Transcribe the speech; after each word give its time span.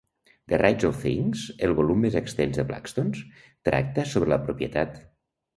The 0.53 0.57
Rights 0.61 0.87
of 0.87 0.95
Things, 1.01 1.43
el 1.67 1.75
volum 1.81 2.01
més 2.07 2.17
extens 2.21 2.59
de 2.63 2.67
Blackstone, 2.71 3.23
tracta 3.71 4.09
sobre 4.15 4.33
la 4.35 4.43
propietat. 4.49 4.99